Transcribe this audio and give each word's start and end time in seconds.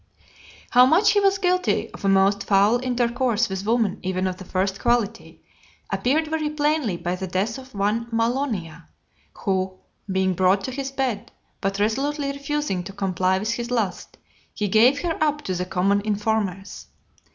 XLV. 0.01 0.33
How 0.71 0.85
much 0.87 1.11
he 1.11 1.19
was 1.19 1.37
guilty 1.37 1.91
of 1.91 2.03
a 2.03 2.09
most 2.09 2.43
foul 2.45 2.79
intercourse 2.83 3.49
with 3.49 3.63
women 3.67 3.99
even 4.01 4.25
of 4.25 4.37
the 4.37 4.43
first 4.43 4.79
quality, 4.79 5.43
appeared 5.91 6.25
very 6.27 6.49
plainly 6.49 6.97
by 6.97 7.15
the 7.15 7.27
death 7.27 7.59
of 7.59 7.75
one 7.75 8.07
Mallonia, 8.11 8.87
who, 9.45 9.77
being 10.11 10.33
brought 10.33 10.63
to 10.63 10.71
his 10.71 10.89
bed, 10.91 11.31
but 11.61 11.77
resolutely 11.77 12.31
refusing 12.31 12.83
to 12.85 12.93
comply 12.93 13.37
with 13.37 13.53
his 13.53 13.69
lust, 13.69 14.17
he 14.55 14.67
gave 14.67 15.01
her 15.01 15.23
up 15.23 15.43
to 15.43 15.53
the 15.53 15.65
common 15.65 16.01
informers. 16.01 16.87